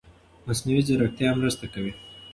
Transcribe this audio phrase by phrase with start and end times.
[0.47, 1.93] مصنوعي ځيرکتیا مرسته کوي.